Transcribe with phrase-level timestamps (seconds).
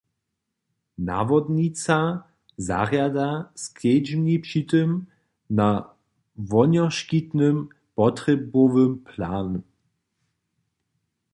[1.07, 2.05] Nawodnica
[2.67, 3.27] zarjada
[3.65, 4.89] skedźbni při tym
[5.59, 5.71] na
[6.49, 7.49] wohnjoškitny
[7.95, 9.51] potrjebowy plan.